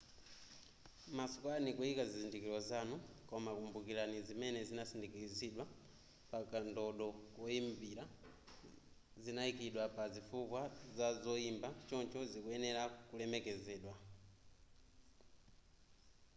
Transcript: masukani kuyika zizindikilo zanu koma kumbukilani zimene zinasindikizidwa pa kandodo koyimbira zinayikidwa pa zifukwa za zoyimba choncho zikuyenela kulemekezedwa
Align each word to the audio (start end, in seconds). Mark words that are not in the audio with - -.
masukani 1.17 1.69
kuyika 1.77 2.03
zizindikilo 2.11 2.59
zanu 2.69 2.95
koma 3.29 3.51
kumbukilani 3.57 4.17
zimene 4.27 4.59
zinasindikizidwa 4.69 5.65
pa 6.29 6.37
kandodo 6.51 7.07
koyimbira 7.35 8.03
zinayikidwa 9.23 9.83
pa 9.95 10.03
zifukwa 10.13 10.61
za 10.97 11.07
zoyimba 11.23 11.69
choncho 11.89 12.19
zikuyenela 12.31 12.83
kulemekezedwa 13.09 13.93